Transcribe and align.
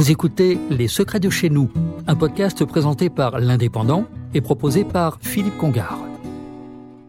Vous 0.00 0.10
écoutez 0.10 0.58
Les 0.70 0.88
Secrets 0.88 1.20
de 1.20 1.28
chez 1.28 1.50
nous, 1.50 1.70
un 2.06 2.16
podcast 2.16 2.64
présenté 2.64 3.10
par 3.10 3.38
l'Indépendant 3.38 4.06
et 4.32 4.40
proposé 4.40 4.82
par 4.82 5.18
Philippe 5.20 5.58
Congar. 5.58 5.98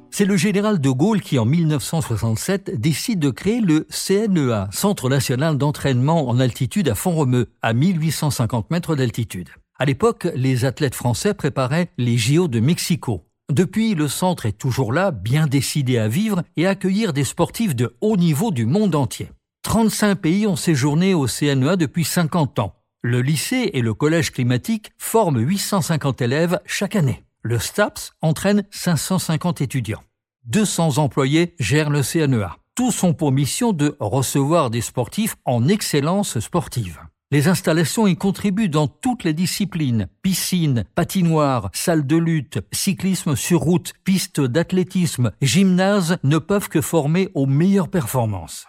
C'est 0.09 0.25
le 0.25 0.35
général 0.35 0.81
de 0.81 0.89
Gaulle 0.89 1.21
qui, 1.21 1.39
en 1.39 1.45
1967, 1.45 2.81
décide 2.81 3.19
de 3.19 3.29
créer 3.29 3.61
le 3.61 3.87
CNEA, 3.89 4.67
Centre 4.73 5.07
national 5.07 5.57
d'entraînement 5.57 6.27
en 6.27 6.37
altitude 6.41 6.89
à 6.89 6.95
Font-Romeu, 6.95 7.47
à 7.61 7.71
1850 7.71 8.69
mètres 8.71 8.97
d'altitude. 8.97 9.47
À 9.79 9.85
l'époque, 9.85 10.27
les 10.35 10.65
athlètes 10.65 10.93
français 10.93 11.33
préparaient 11.33 11.91
les 11.97 12.17
JO 12.17 12.49
de 12.49 12.59
Mexico. 12.59 13.23
Depuis, 13.49 13.95
le 13.95 14.09
centre 14.09 14.45
est 14.45 14.57
toujours 14.57 14.91
là, 14.91 15.11
bien 15.11 15.47
décidé 15.47 15.97
à 15.97 16.09
vivre 16.09 16.43
et 16.57 16.67
à 16.67 16.71
accueillir 16.71 17.13
des 17.13 17.23
sportifs 17.23 17.73
de 17.73 17.95
haut 18.01 18.17
niveau 18.17 18.51
du 18.51 18.65
monde 18.65 18.95
entier. 18.95 19.29
35 19.63 20.15
pays 20.15 20.45
ont 20.45 20.57
séjourné 20.57 21.13
au 21.13 21.27
CNEA 21.27 21.77
depuis 21.77 22.03
50 22.03 22.59
ans. 22.59 22.73
Le 23.03 23.23
lycée 23.23 23.71
et 23.73 23.81
le 23.81 23.95
collège 23.95 24.29
climatique 24.31 24.91
forment 24.99 25.39
850 25.39 26.21
élèves 26.21 26.59
chaque 26.67 26.95
année. 26.95 27.23
Le 27.41 27.57
STAPS 27.57 28.11
entraîne 28.21 28.63
550 28.69 29.61
étudiants. 29.61 30.03
200 30.45 30.99
employés 30.99 31.55
gèrent 31.59 31.89
le 31.89 32.03
CNEA. 32.03 32.57
Tous 32.75 33.03
ont 33.03 33.15
pour 33.15 33.31
mission 33.31 33.73
de 33.73 33.97
recevoir 33.99 34.69
des 34.69 34.81
sportifs 34.81 35.35
en 35.45 35.67
excellence 35.67 36.39
sportive. 36.39 36.99
Les 37.31 37.47
installations 37.47 38.05
y 38.05 38.15
contribuent 38.15 38.69
dans 38.69 38.87
toutes 38.87 39.23
les 39.23 39.33
disciplines. 39.33 40.07
Piscine, 40.21 40.83
patinoire, 40.93 41.71
salle 41.73 42.05
de 42.05 42.17
lutte, 42.17 42.59
cyclisme 42.71 43.35
sur 43.35 43.61
route, 43.61 43.93
piste 44.03 44.41
d'athlétisme, 44.41 45.31
gymnase 45.41 46.17
ne 46.23 46.37
peuvent 46.37 46.69
que 46.69 46.81
former 46.81 47.29
aux 47.33 47.47
meilleures 47.47 47.89
performances. 47.89 48.67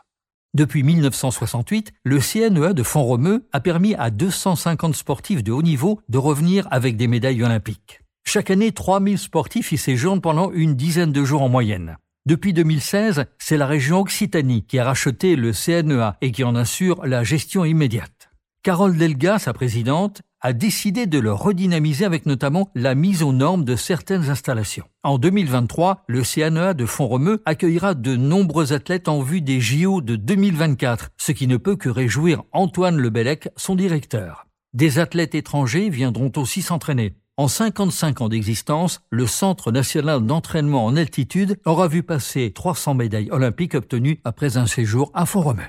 Depuis 0.55 0.83
1968, 0.83 1.95
le 2.05 2.19
CNEA 2.19 2.75
de 2.75 2.83
Font-Romeu 2.83 3.49
a 3.53 3.61
permis 3.61 3.95
à 3.95 4.11
250 4.11 4.95
sportifs 4.95 5.43
de 5.43 5.51
haut 5.51 5.63
niveau 5.63 6.01
de 6.11 6.19
revenir 6.19 6.69
avec 6.71 6.99
des 6.99 7.07
médailles 7.07 7.43
olympiques. 7.43 8.01
Chaque 8.27 8.51
année, 8.51 8.71
3000 8.71 9.19
sportifs 9.19 9.73
y 9.73 9.79
séjournent 9.79 10.21
pendant 10.21 10.53
une 10.53 10.75
dizaine 10.75 11.11
de 11.11 11.25
jours 11.25 11.41
en 11.41 11.49
moyenne. 11.49 11.97
Depuis 12.27 12.53
2016, 12.53 13.25
c'est 13.39 13.57
la 13.57 13.67
région 13.67 14.01
Occitanie 14.01 14.67
qui 14.67 14.79
a 14.79 14.85
racheté 14.85 15.37
le 15.37 15.53
CNEA 15.53 16.19
et 16.21 16.33
qui 16.33 16.45
en 16.45 16.55
assure 16.55 17.07
la 17.07 17.25
gestion 17.25 17.65
immédiate. 17.65 18.31
Carole 18.63 18.99
Delga, 18.99 19.39
sa 19.39 19.55
présidente, 19.55 20.21
a 20.43 20.53
décidé 20.53 21.07
de 21.07 21.19
le 21.19 21.33
redynamiser 21.33 22.05
avec 22.05 22.27
notamment 22.27 22.69
la 22.75 22.95
mise 22.95 23.23
aux 23.23 23.33
normes 23.33 23.65
de 23.65 23.77
certaines 23.77 24.29
installations. 24.29 24.85
En 25.05 25.19
2023, 25.19 26.03
le 26.09 26.23
CNEA 26.23 26.75
de 26.75 26.85
Font-Romeu 26.85 27.41
accueillera 27.47 27.95
de 27.95 28.17
nombreux 28.17 28.73
athlètes 28.73 29.09
en 29.09 29.23
vue 29.23 29.41
des 29.41 29.61
JO 29.61 30.01
de 30.01 30.17
2024, 30.17 31.11
ce 31.17 31.33
qui 31.33 31.47
ne 31.47 31.57
peut 31.57 31.77
que 31.77 31.89
réjouir 31.89 32.43
Antoine 32.53 32.99
Lebellec, 32.99 33.49
son 33.57 33.77
directeur. 33.77 34.47
Des 34.75 34.99
athlètes 34.99 35.35
étrangers 35.35 35.91
viendront 35.91 36.33
aussi 36.37 36.61
s'entraîner. 36.61 37.15
En 37.39 37.49
55 37.49 38.21
ans 38.21 38.29
d'existence, 38.29 39.01
le 39.11 39.27
Centre 39.27 39.73
national 39.73 40.27
d'entraînement 40.27 40.85
en 40.85 40.97
altitude 40.97 41.59
aura 41.65 41.89
vu 41.89 42.03
passer 42.03 42.53
300 42.53 42.95
médailles 42.95 43.31
olympiques 43.31 43.75
obtenues 43.75 44.21
après 44.25 44.59
un 44.59 44.67
séjour 44.67 45.11
à 45.15 45.25
Font-Romeu. 45.25 45.63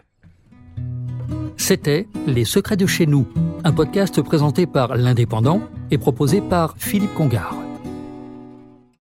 C'était 1.56 2.08
Les 2.28 2.44
Secrets 2.44 2.76
de 2.76 2.86
chez 2.86 3.06
nous, 3.06 3.28
un 3.64 3.72
podcast 3.72 4.22
présenté 4.22 4.66
par 4.66 4.96
l'Indépendant 4.96 5.62
et 5.92 5.98
proposé 5.98 6.42
par 6.42 6.76
Philippe 6.78 7.14
Congar. 7.14 7.63